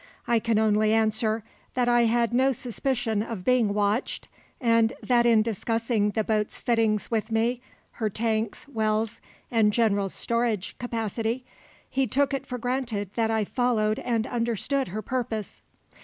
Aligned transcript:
I 0.27 0.39
can 0.39 0.57
only 0.57 0.93
answer 0.93 1.43
that 1.75 1.87
I 1.87 2.05
had 2.05 2.33
no 2.33 2.51
suspicion 2.53 3.21
of 3.21 3.45
being 3.45 3.71
watched, 3.71 4.27
and 4.59 4.93
that 5.03 5.27
in 5.27 5.43
discussing 5.43 6.09
the 6.09 6.23
boat's 6.23 6.57
fittings 6.57 7.11
with 7.11 7.31
me 7.31 7.61
her 7.91 8.09
tanks, 8.09 8.67
wells, 8.67 9.21
and 9.51 9.71
general 9.71 10.09
storage 10.09 10.75
capacity 10.79 11.45
he 11.87 12.07
took 12.07 12.33
it 12.33 12.47
for 12.47 12.57
granted 12.57 13.11
that 13.13 13.29
I 13.29 13.43
followed 13.45 13.99
and 13.99 14.25
understood 14.25 14.87
her 14.87 15.03
purpose. 15.03 15.61